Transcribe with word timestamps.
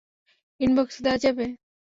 ইনবক্সে 0.59 0.99
দেওয়া 1.05 1.19
যাবে? 1.23 1.45